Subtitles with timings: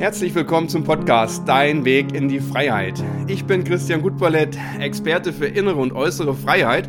[0.00, 3.04] Herzlich willkommen zum Podcast Dein Weg in die Freiheit.
[3.26, 6.88] Ich bin Christian Gutballett, Experte für innere und äußere Freiheit.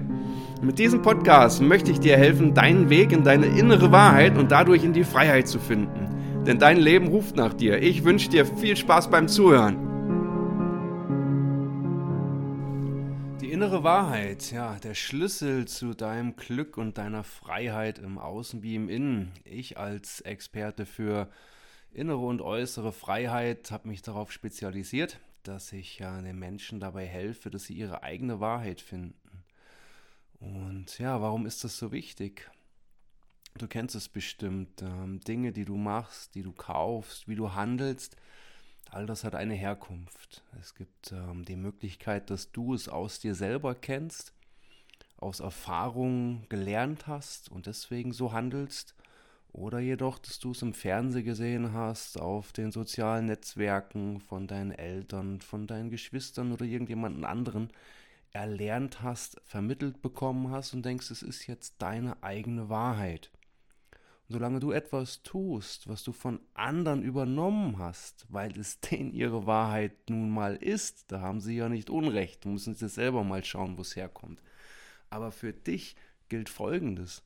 [0.61, 4.85] Mit diesem Podcast möchte ich dir helfen, deinen Weg in deine innere Wahrheit und dadurch
[4.85, 6.45] in die Freiheit zu finden.
[6.47, 7.83] Denn dein Leben ruft nach dir.
[7.83, 9.75] Ich wünsche dir viel Spaß beim Zuhören.
[13.41, 18.75] Die innere Wahrheit, ja, der Schlüssel zu deinem Glück und deiner Freiheit im Außen wie
[18.75, 19.33] im Innen.
[19.43, 21.27] Ich als Experte für
[21.93, 27.49] innere und äußere Freiheit, habe mich darauf spezialisiert, dass ich ja den Menschen dabei helfe,
[27.49, 29.43] dass sie ihre eigene Wahrheit finden.
[30.39, 32.49] Und ja, warum ist das so wichtig?
[33.57, 34.81] Du kennst es bestimmt.
[34.81, 38.15] Ähm, Dinge, die du machst, die du kaufst, wie du handelst,
[38.89, 40.43] all das hat eine Herkunft.
[40.59, 44.33] Es gibt ähm, die Möglichkeit, dass du es aus dir selber kennst,
[45.17, 48.95] aus Erfahrungen gelernt hast und deswegen so handelst.
[49.53, 54.71] Oder jedoch, dass du es im Fernsehen gesehen hast, auf den sozialen Netzwerken von deinen
[54.71, 57.69] Eltern, von deinen Geschwistern oder irgendjemanden anderen
[58.31, 63.29] erlernt hast, vermittelt bekommen hast und denkst, es ist jetzt deine eigene Wahrheit.
[64.27, 69.45] Und solange du etwas tust, was du von anderen übernommen hast, weil es denen ihre
[69.47, 73.43] Wahrheit nun mal ist, da haben sie ja nicht Unrecht, du musst jetzt selber mal
[73.43, 74.41] schauen, wo es herkommt.
[75.09, 75.97] Aber für dich
[76.29, 77.21] gilt Folgendes.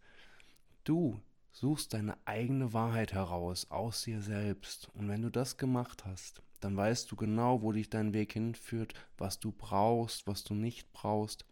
[0.84, 1.22] Du
[1.56, 4.90] suchst deine eigene Wahrheit heraus aus dir selbst.
[4.94, 8.94] Und wenn du das gemacht hast, dann weißt du genau, wo dich dein Weg hinführt,
[9.18, 11.46] was du brauchst, was du nicht brauchst,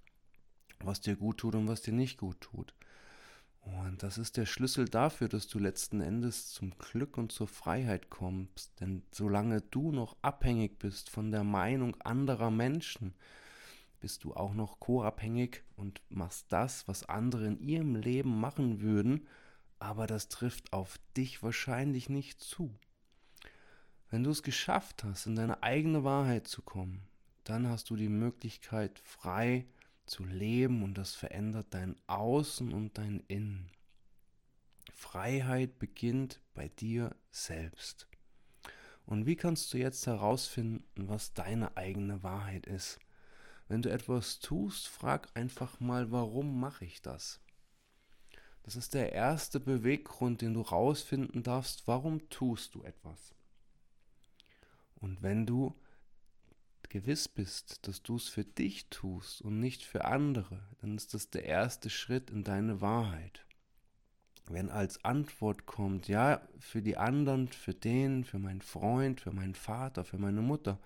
[0.82, 2.74] was dir gut tut und was dir nicht gut tut.
[3.62, 8.10] Und das ist der Schlüssel dafür, dass du letzten Endes zum Glück und zur Freiheit
[8.10, 8.78] kommst.
[8.82, 13.14] Denn solange du noch abhängig bist von der Meinung anderer Menschen,
[14.02, 19.28] bist du auch noch co-abhängig und machst das, was andere in ihrem Leben machen würden,
[19.84, 22.74] aber das trifft auf dich wahrscheinlich nicht zu.
[24.10, 27.06] Wenn du es geschafft hast, in deine eigene Wahrheit zu kommen,
[27.44, 29.68] dann hast du die Möglichkeit, frei
[30.06, 33.70] zu leben und das verändert dein Außen und dein Innen.
[34.94, 38.08] Freiheit beginnt bei dir selbst.
[39.06, 43.00] Und wie kannst du jetzt herausfinden, was deine eigene Wahrheit ist?
[43.68, 47.43] Wenn du etwas tust, frag einfach mal, warum mache ich das?
[48.64, 53.34] Das ist der erste Beweggrund, den du rausfinden darfst, warum tust du etwas.
[54.96, 55.76] Und wenn du
[56.88, 61.30] gewiss bist, dass du es für dich tust und nicht für andere, dann ist das
[61.30, 63.46] der erste Schritt in deine Wahrheit.
[64.48, 69.56] Wenn als Antwort kommt, ja, für die anderen, für den, für meinen Freund, für meinen
[69.56, 70.80] Vater, für meine Mutter,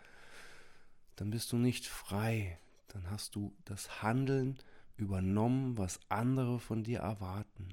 [1.18, 2.58] dann bist du nicht frei.
[2.88, 4.58] Dann hast du das Handeln
[4.98, 7.70] übernommen, was andere von dir erwarten.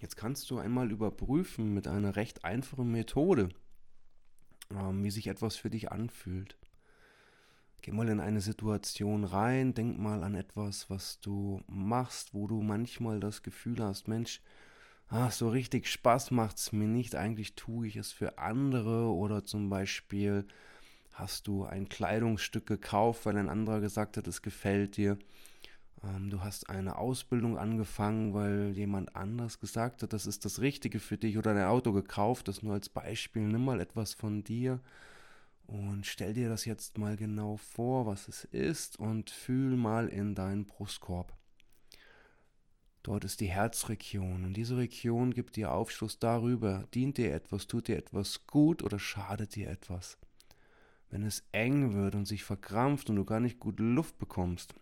[0.00, 3.48] Jetzt kannst du einmal überprüfen mit einer recht einfachen Methode,
[4.70, 6.58] ähm, wie sich etwas für dich anfühlt.
[7.80, 12.60] Geh mal in eine Situation rein, denk mal an etwas, was du machst, wo du
[12.60, 14.42] manchmal das Gefühl hast, Mensch,
[15.08, 19.44] ach, so richtig Spaß macht es mir nicht, eigentlich tue ich es für andere oder
[19.44, 20.46] zum Beispiel
[21.12, 25.18] hast du ein Kleidungsstück gekauft, weil ein anderer gesagt hat, es gefällt dir
[26.30, 31.16] du hast eine Ausbildung angefangen, weil jemand anders gesagt hat, das ist das Richtige für
[31.18, 33.42] dich oder ein Auto gekauft, das nur als Beispiel.
[33.42, 34.80] Nimm mal etwas von dir
[35.66, 40.34] und stell dir das jetzt mal genau vor, was es ist und fühl mal in
[40.34, 41.36] deinen Brustkorb.
[43.02, 47.88] Dort ist die Herzregion und diese Region gibt dir Aufschluss darüber, dient dir etwas, tut
[47.88, 50.18] dir etwas gut oder schadet dir etwas.
[51.08, 54.74] Wenn es eng wird und sich verkrampft und du gar nicht gut Luft bekommst,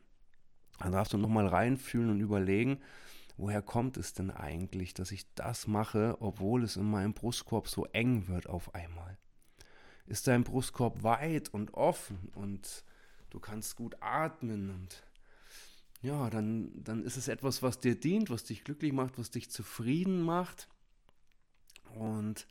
[0.79, 2.81] dann darfst du nochmal reinfühlen und überlegen,
[3.37, 7.85] woher kommt es denn eigentlich, dass ich das mache, obwohl es in meinem Brustkorb so
[7.87, 9.19] eng wird auf einmal?
[10.07, 12.85] Ist dein Brustkorb weit und offen und
[13.31, 15.03] du kannst gut atmen und
[16.03, 19.51] ja, dann, dann ist es etwas, was dir dient, was dich glücklich macht, was dich
[19.51, 20.69] zufrieden macht.
[21.95, 22.47] Und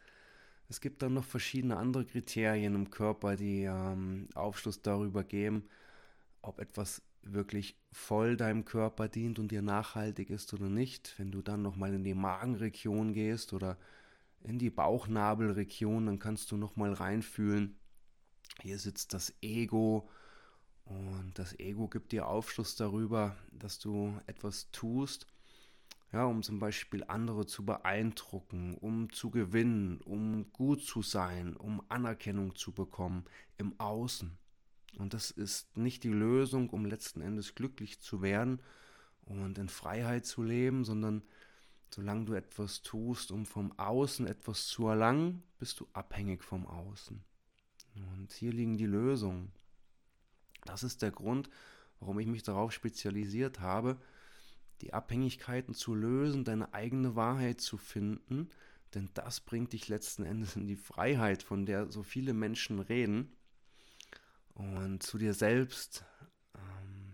[0.69, 5.69] es gibt dann noch verschiedene andere Kriterien im Körper, die ähm, Aufschluss darüber geben,
[6.41, 11.13] ob etwas wirklich voll deinem Körper dient und dir nachhaltig ist oder nicht.
[11.17, 13.77] Wenn du dann nochmal in die Magenregion gehst oder
[14.41, 17.77] in die Bauchnabelregion, dann kannst du nochmal reinfühlen.
[18.61, 20.09] Hier sitzt das Ego
[20.85, 25.27] und das Ego gibt dir Aufschluss darüber, dass du etwas tust,
[26.11, 31.81] ja, um zum Beispiel andere zu beeindrucken, um zu gewinnen, um gut zu sein, um
[31.89, 33.25] Anerkennung zu bekommen
[33.57, 34.37] im Außen.
[34.97, 38.61] Und das ist nicht die Lösung, um letzten Endes glücklich zu werden
[39.21, 41.23] und in Freiheit zu leben, sondern
[41.89, 47.23] solange du etwas tust, um vom Außen etwas zu erlangen, bist du abhängig vom Außen.
[47.95, 49.51] Und hier liegen die Lösungen.
[50.65, 51.49] Das ist der Grund,
[51.99, 53.97] warum ich mich darauf spezialisiert habe,
[54.81, 58.49] die Abhängigkeiten zu lösen, deine eigene Wahrheit zu finden,
[58.93, 63.31] denn das bringt dich letzten Endes in die Freiheit, von der so viele Menschen reden,
[64.55, 66.05] und zu dir selbst,
[66.55, 67.13] ähm,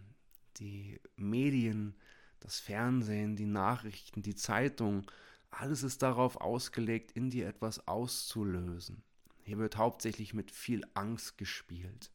[0.58, 1.96] die Medien,
[2.40, 5.10] das Fernsehen, die Nachrichten, die Zeitung,
[5.52, 9.04] alles ist darauf ausgelegt, in dir etwas auszulösen.
[9.44, 12.12] Hier wird hauptsächlich mit viel Angst gespielt.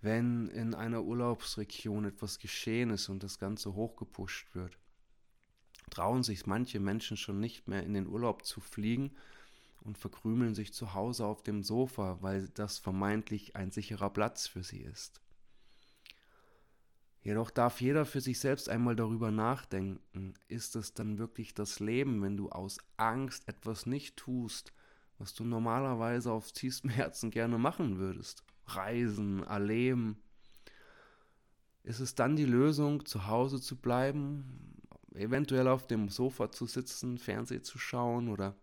[0.00, 4.78] Wenn in einer Urlaubsregion etwas geschehen ist und das Ganze hochgepusht wird,
[5.90, 9.16] trauen sich manche Menschen schon nicht mehr in den Urlaub zu fliegen
[9.84, 14.64] und verkrümeln sich zu Hause auf dem Sofa, weil das vermeintlich ein sicherer Platz für
[14.64, 15.20] sie ist.
[17.22, 22.20] Jedoch darf jeder für sich selbst einmal darüber nachdenken, ist es dann wirklich das Leben,
[22.22, 24.72] wenn du aus Angst etwas nicht tust,
[25.18, 28.44] was du normalerweise auf tiefstem Herzen gerne machen würdest?
[28.66, 30.18] Reisen, erleben.
[31.82, 34.78] Ist es dann die Lösung, zu Hause zu bleiben,
[35.14, 38.54] eventuell auf dem Sofa zu sitzen, Fernsehen zu schauen oder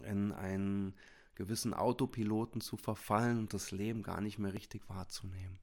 [0.00, 0.94] in einen
[1.34, 5.58] gewissen Autopiloten zu verfallen und das Leben gar nicht mehr richtig wahrzunehmen?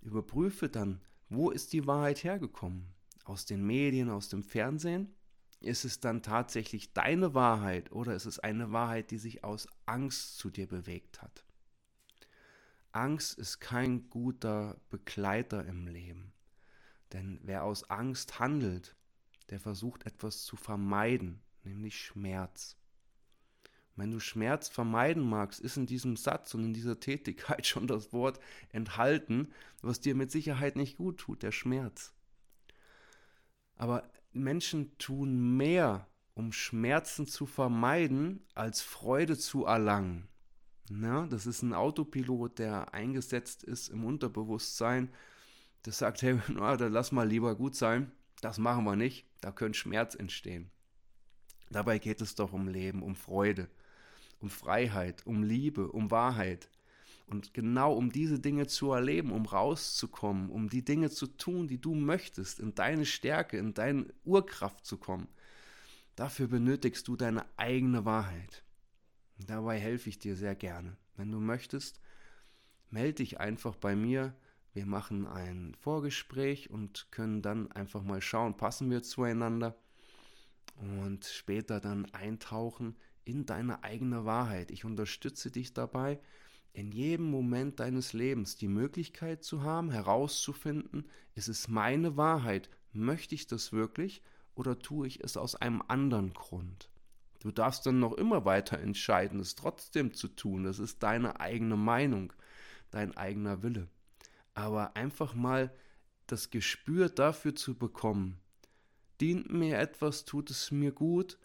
[0.00, 2.86] Überprüfe dann, wo ist die Wahrheit hergekommen?
[3.24, 5.14] Aus den Medien, aus dem Fernsehen?
[5.60, 10.38] Ist es dann tatsächlich deine Wahrheit oder ist es eine Wahrheit, die sich aus Angst
[10.38, 11.44] zu dir bewegt hat?
[12.90, 16.32] Angst ist kein guter Begleiter im Leben.
[17.12, 18.94] Denn wer aus Angst handelt,
[19.50, 22.76] der versucht etwas zu vermeiden, nämlich Schmerz.
[23.94, 28.12] Wenn du Schmerz vermeiden magst, ist in diesem Satz und in dieser Tätigkeit schon das
[28.12, 28.40] Wort
[28.70, 29.52] enthalten,
[29.82, 32.14] was dir mit Sicherheit nicht gut tut, der Schmerz.
[33.76, 40.28] Aber Menschen tun mehr, um Schmerzen zu vermeiden, als Freude zu erlangen.
[40.88, 45.10] Na, das ist ein Autopilot, der eingesetzt ist im Unterbewusstsein.
[45.82, 48.10] Das sagt, hey, na, dann lass mal lieber gut sein.
[48.40, 49.26] Das machen wir nicht.
[49.40, 50.70] Da könnte Schmerz entstehen.
[51.70, 53.68] Dabei geht es doch um Leben, um Freude
[54.42, 56.68] um Freiheit, um Liebe, um Wahrheit.
[57.26, 61.80] Und genau um diese Dinge zu erleben, um rauszukommen, um die Dinge zu tun, die
[61.80, 65.28] du möchtest, in deine Stärke, in deine Urkraft zu kommen,
[66.14, 68.64] dafür benötigst du deine eigene Wahrheit.
[69.38, 70.96] Und dabei helfe ich dir sehr gerne.
[71.16, 72.00] Wenn du möchtest,
[72.90, 74.34] melde dich einfach bei mir.
[74.74, 79.76] Wir machen ein Vorgespräch und können dann einfach mal schauen, passen wir zueinander
[80.76, 84.70] und später dann eintauchen in deine eigene Wahrheit.
[84.70, 86.20] Ich unterstütze dich dabei,
[86.72, 93.34] in jedem Moment deines Lebens die Möglichkeit zu haben, herauszufinden, ist es meine Wahrheit, möchte
[93.34, 94.22] ich das wirklich
[94.54, 96.88] oder tue ich es aus einem anderen Grund?
[97.40, 100.62] Du darfst dann noch immer weiter entscheiden, es trotzdem zu tun.
[100.62, 102.32] Das ist deine eigene Meinung,
[102.90, 103.88] dein eigener Wille.
[104.54, 105.74] Aber einfach mal
[106.28, 108.38] das Gespür dafür zu bekommen,
[109.20, 111.36] dient mir etwas, tut es mir gut,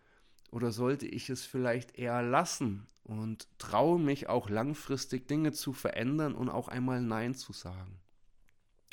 [0.58, 6.34] oder sollte ich es vielleicht eher lassen und traue mich auch langfristig Dinge zu verändern
[6.34, 8.00] und auch einmal Nein zu sagen?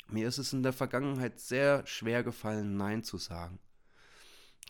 [0.07, 3.57] Mir ist es in der Vergangenheit sehr schwer gefallen, Nein zu sagen.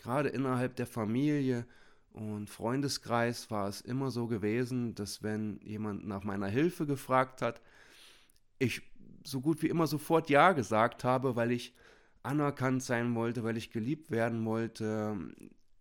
[0.02, 1.68] Gerade innerhalb der Familie
[2.14, 7.60] und Freundeskreis war es immer so gewesen, dass wenn jemand nach meiner Hilfe gefragt hat,
[8.58, 8.84] ich
[9.26, 11.76] so gut wie immer sofort Ja gesagt habe, weil ich
[12.24, 15.18] anerkannt sein wollte, weil ich geliebt werden wollte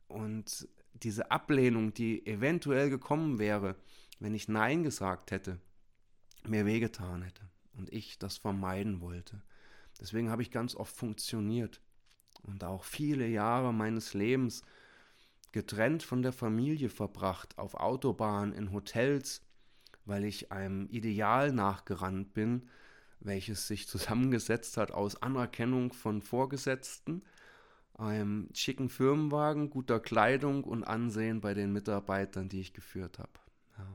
[0.09, 0.69] und
[1.03, 3.77] diese Ablehnung, die eventuell gekommen wäre,
[4.21, 5.59] wenn ich Nein gesagt hätte,
[6.47, 7.43] mir wehgetan hätte
[7.77, 9.43] und ich das vermeiden wollte.
[10.01, 11.81] Deswegen habe ich ganz oft funktioniert
[12.43, 14.63] und auch viele Jahre meines Lebens
[15.53, 19.41] getrennt von der Familie verbracht, auf Autobahnen, in Hotels,
[20.05, 22.69] weil ich einem Ideal nachgerannt bin,
[23.21, 27.23] welches sich zusammengesetzt hat aus Anerkennung von Vorgesetzten
[27.95, 33.33] einem schicken Firmenwagen, guter Kleidung und Ansehen bei den Mitarbeitern, die ich geführt habe.
[33.79, 33.87] Ja.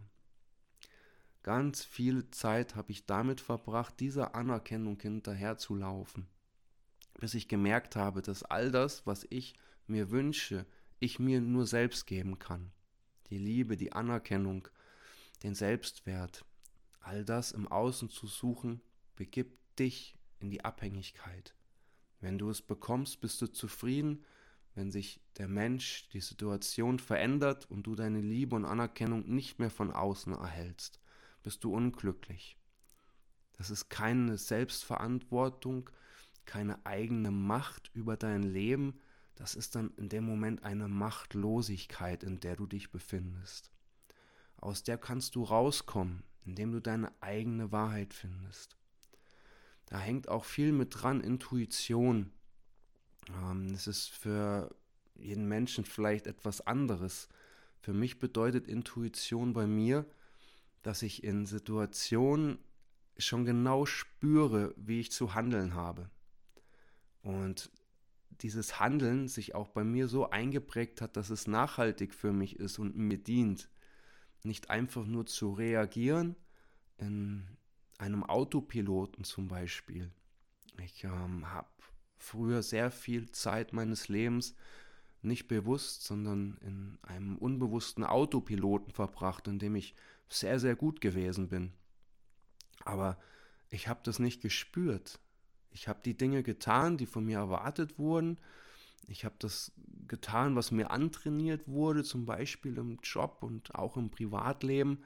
[1.43, 6.27] Ganz viel Zeit habe ich damit verbracht, dieser Anerkennung hinterherzulaufen,
[7.19, 9.55] bis ich gemerkt habe, dass all das, was ich
[9.87, 10.65] mir wünsche,
[10.99, 12.71] ich mir nur selbst geben kann.
[13.29, 14.67] Die Liebe, die Anerkennung,
[15.43, 16.45] den Selbstwert,
[16.99, 18.81] all das im Außen zu suchen,
[19.15, 21.53] begibt dich in die Abhängigkeit.
[22.21, 24.23] Wenn du es bekommst, bist du zufrieden.
[24.75, 29.69] Wenn sich der Mensch, die Situation verändert und du deine Liebe und Anerkennung nicht mehr
[29.69, 30.99] von außen erhältst,
[31.43, 32.57] bist du unglücklich.
[33.53, 35.89] Das ist keine Selbstverantwortung,
[36.45, 38.99] keine eigene Macht über dein Leben.
[39.35, 43.71] Das ist dann in dem Moment eine Machtlosigkeit, in der du dich befindest.
[44.57, 48.78] aus der kannst du rauskommen, indem du deine eigene Wahrheit findest.
[49.89, 52.31] Da hängt auch viel mit dran, Intuition.
[53.27, 54.73] Ähm, es ist für
[55.15, 57.27] jeden Menschen vielleicht etwas anderes.
[57.81, 60.05] Für mich bedeutet Intuition bei mir,
[60.83, 62.59] dass ich in Situationen
[63.17, 66.09] schon genau spüre, wie ich zu handeln habe.
[67.23, 67.71] Und
[68.41, 72.79] dieses Handeln sich auch bei mir so eingeprägt hat, dass es nachhaltig für mich ist
[72.79, 73.69] und mir dient.
[74.43, 76.35] Nicht einfach nur zu reagieren,
[76.97, 77.45] in
[77.99, 80.09] einem Autopiloten zum Beispiel.
[80.83, 81.69] Ich ähm, habe
[82.17, 84.55] früher sehr viel Zeit meines Lebens
[85.21, 89.93] nicht bewusst, sondern in einem unbewussten Autopiloten verbracht, in dem ich
[90.29, 91.73] sehr, sehr gut gewesen bin.
[92.85, 93.17] Aber
[93.69, 95.19] ich habe das nicht gespürt.
[95.71, 98.39] Ich habe die Dinge getan, die von mir erwartet wurden.
[99.07, 99.71] Ich habe das
[100.07, 105.03] getan, was mir antrainiert wurde, zum Beispiel im Job und auch im Privatleben.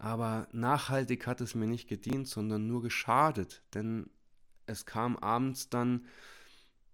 [0.00, 3.62] Aber nachhaltig hat es mir nicht gedient, sondern nur geschadet.
[3.74, 4.10] Denn
[4.66, 6.06] es kam abends dann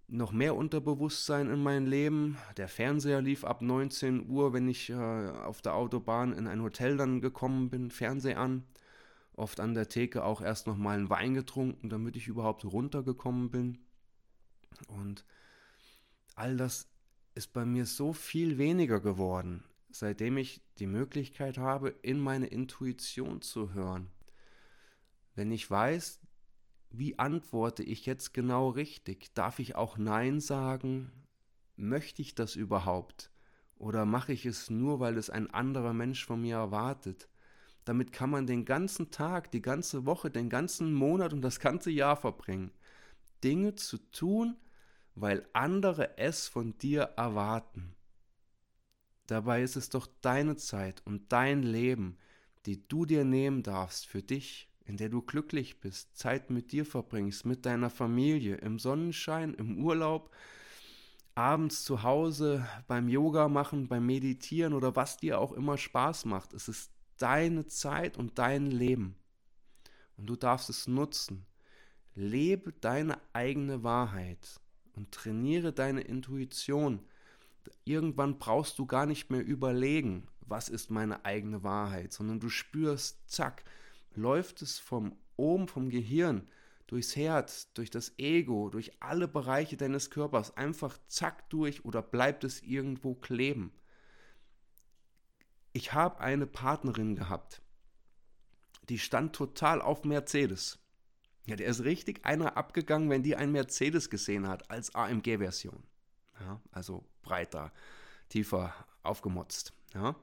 [0.07, 2.37] noch mehr Unterbewusstsein in mein Leben.
[2.57, 6.97] Der Fernseher lief ab 19 Uhr, wenn ich äh, auf der Autobahn in ein Hotel
[6.97, 8.63] dann gekommen bin, Fernseher an
[9.37, 13.49] oft an der Theke auch erst noch mal einen Wein getrunken, damit ich überhaupt runtergekommen
[13.51, 13.77] bin.
[14.87, 15.23] Und
[16.35, 16.89] all das
[17.35, 23.41] ist bei mir so viel weniger geworden, seitdem ich die Möglichkeit habe, in meine Intuition
[23.41, 24.09] zu hören.
[25.35, 26.19] Wenn ich weiß,
[26.89, 29.33] wie antworte ich jetzt genau richtig?
[29.33, 31.11] Darf ich auch Nein sagen?
[31.75, 33.31] Möchte ich das überhaupt?
[33.75, 37.29] Oder mache ich es nur, weil es ein anderer Mensch von mir erwartet?
[37.85, 41.91] Damit kann man den ganzen Tag, die ganze Woche, den ganzen Monat und das ganze
[41.91, 42.71] Jahr verbringen.
[43.43, 44.57] Dinge zu tun,
[45.15, 47.96] weil andere es von dir erwarten.
[49.27, 52.17] Dabei ist es doch deine Zeit und dein Leben,
[52.65, 56.85] die du dir nehmen darfst für dich, in der du glücklich bist, Zeit mit dir
[56.85, 60.31] verbringst, mit deiner Familie, im Sonnenschein, im Urlaub,
[61.35, 66.53] abends zu Hause beim Yoga machen, beim Meditieren oder was dir auch immer Spaß macht.
[66.53, 69.15] Es ist deine Zeit und dein Leben.
[70.15, 71.45] Und du darfst es nutzen.
[72.15, 74.59] Lebe deine eigene Wahrheit
[74.93, 77.01] und trainiere deine Intuition.
[77.83, 83.29] Irgendwann brauchst du gar nicht mehr überlegen, was ist meine eigene Wahrheit, sondern du spürst,
[83.29, 83.63] zack,
[84.15, 86.47] läuft es vom oben vom Gehirn
[86.87, 92.43] durchs Herz, durch das Ego, durch alle Bereiche deines Körpers einfach zack durch oder bleibt
[92.43, 93.71] es irgendwo kleben
[95.77, 97.61] ich habe eine Partnerin gehabt,
[98.89, 100.79] die stand total auf Mercedes.
[101.45, 105.83] Ja, der ist richtig einer abgegangen, wenn die einen Mercedes gesehen hat, als AMG-Version.
[106.39, 107.71] Ja, also breiter,
[108.29, 109.73] tiefer aufgemotzt.
[109.93, 110.15] Ja.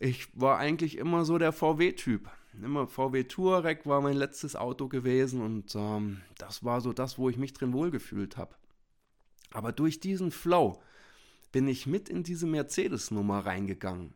[0.00, 2.30] Ich war eigentlich immer so der VW-Typ.
[2.62, 7.28] Immer VW Touareg war mein letztes Auto gewesen und ähm, das war so das, wo
[7.28, 8.54] ich mich drin wohlgefühlt habe.
[9.50, 10.80] Aber durch diesen Flow,
[11.54, 14.12] bin ich mit in diese Mercedes-Nummer reingegangen.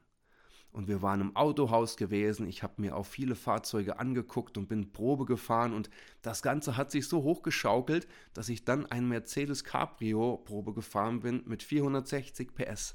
[0.79, 4.93] Und wir waren im Autohaus gewesen, ich habe mir auch viele Fahrzeuge angeguckt und bin
[4.93, 5.91] Probe gefahren und
[6.23, 11.43] das Ganze hat sich so hochgeschaukelt, dass ich dann ein Mercedes Cabrio Probe gefahren bin
[11.47, 12.95] mit 460 PS.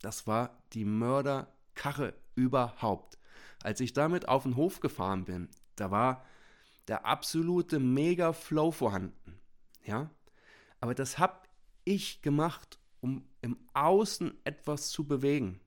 [0.00, 3.18] Das war die Mörderkarre überhaupt.
[3.62, 6.24] Als ich damit auf den Hof gefahren bin, da war
[6.88, 9.38] der absolute Mega-Flow vorhanden.
[9.84, 10.08] Ja?
[10.80, 11.42] Aber das habe
[11.84, 15.60] ich gemacht um im Außen etwas zu bewegen.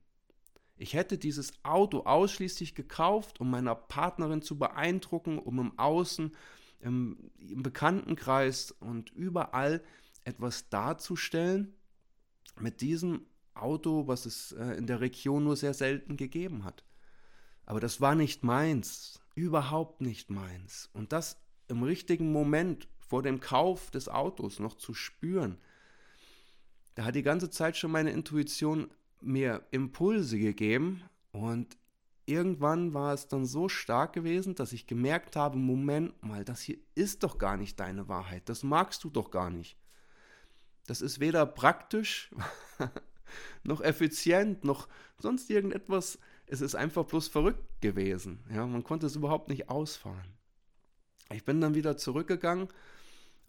[0.82, 6.34] Ich hätte dieses Auto ausschließlich gekauft, um meiner Partnerin zu beeindrucken, um im Außen,
[6.80, 9.80] im, im Bekanntenkreis und überall
[10.24, 11.72] etwas darzustellen
[12.58, 16.84] mit diesem Auto, was es äh, in der Region nur sehr selten gegeben hat.
[17.64, 20.90] Aber das war nicht meins, überhaupt nicht meins.
[20.94, 25.58] Und das im richtigen Moment vor dem Kauf des Autos noch zu spüren,
[26.96, 28.90] da hat die ganze Zeit schon meine Intuition
[29.24, 31.02] mir Impulse gegeben
[31.32, 31.76] und
[32.26, 36.78] irgendwann war es dann so stark gewesen, dass ich gemerkt habe, Moment mal, das hier
[36.94, 39.76] ist doch gar nicht deine Wahrheit, das magst du doch gar nicht.
[40.86, 42.30] Das ist weder praktisch
[43.62, 44.88] noch effizient noch
[45.18, 46.18] sonst irgendetwas.
[46.46, 48.44] Es ist einfach bloß verrückt gewesen.
[48.52, 50.34] Ja, man konnte es überhaupt nicht ausfahren.
[51.30, 52.68] Ich bin dann wieder zurückgegangen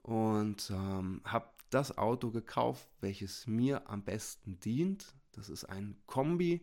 [0.03, 5.13] und ähm, habe das Auto gekauft, welches mir am besten dient.
[5.33, 6.61] Das ist ein Kombi,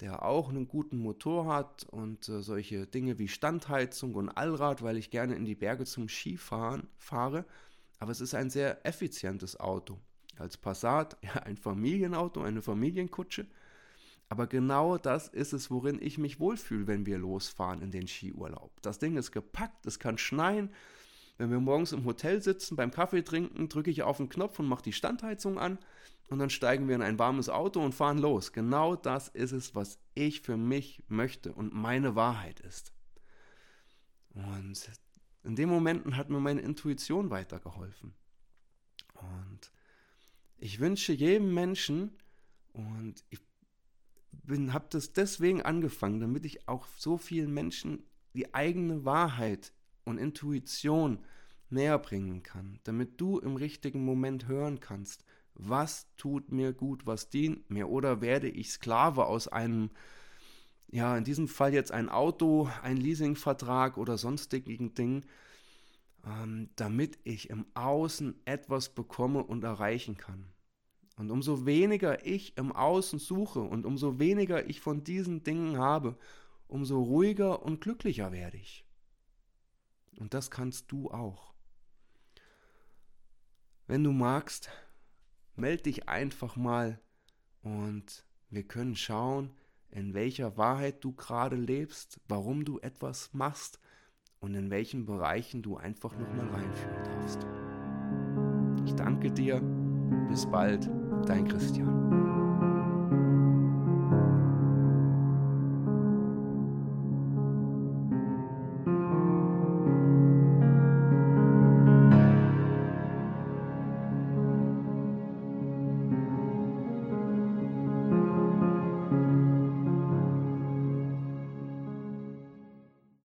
[0.00, 4.96] der auch einen guten Motor hat und äh, solche Dinge wie Standheizung und Allrad, weil
[4.96, 7.44] ich gerne in die Berge zum Skifahren fahre.
[7.98, 9.98] Aber es ist ein sehr effizientes Auto.
[10.36, 13.46] Als Passat ja, ein Familienauto, eine Familienkutsche.
[14.28, 18.72] Aber genau das ist es, worin ich mich wohlfühle, wenn wir losfahren in den Skiurlaub.
[18.80, 20.70] Das Ding ist gepackt, es kann schneien.
[21.38, 24.66] Wenn wir morgens im Hotel sitzen, beim Kaffee trinken, drücke ich auf den Knopf und
[24.66, 25.78] mache die Standheizung an
[26.28, 28.52] und dann steigen wir in ein warmes Auto und fahren los.
[28.52, 32.92] Genau das ist es, was ich für mich möchte und meine Wahrheit ist.
[34.34, 34.90] Und
[35.42, 38.14] in den Momenten hat mir meine Intuition weitergeholfen.
[39.14, 39.72] Und
[40.58, 42.16] ich wünsche jedem Menschen,
[42.72, 43.40] und ich
[44.72, 49.72] habe das deswegen angefangen, damit ich auch so vielen Menschen die eigene Wahrheit
[50.04, 51.18] und Intuition
[51.70, 57.30] näher bringen kann, damit du im richtigen Moment hören kannst, was tut mir gut, was
[57.30, 59.90] dient mir oder werde ich Sklave aus einem,
[60.90, 65.24] ja, in diesem Fall jetzt ein Auto, ein Leasingvertrag oder sonstigen Dingen,
[66.24, 70.46] ähm, damit ich im Außen etwas bekomme und erreichen kann.
[71.16, 76.16] Und umso weniger ich im Außen suche und umso weniger ich von diesen Dingen habe,
[76.68, 78.84] umso ruhiger und glücklicher werde ich.
[80.16, 81.52] Und das kannst du auch.
[83.86, 84.70] Wenn du magst,
[85.56, 87.00] melde dich einfach mal
[87.62, 89.50] und wir können schauen,
[89.90, 93.78] in welcher Wahrheit du gerade lebst, warum du etwas machst
[94.40, 97.46] und in welchen Bereichen du einfach nochmal reinfühlen darfst.
[98.86, 99.60] Ich danke dir.
[100.28, 100.90] Bis bald,
[101.26, 102.21] dein Christian.